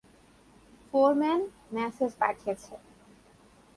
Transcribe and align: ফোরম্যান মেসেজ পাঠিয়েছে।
ফোরম্যান 0.87 1.41
মেসেজ 1.75 2.11
পাঠিয়েছে। 2.21 2.73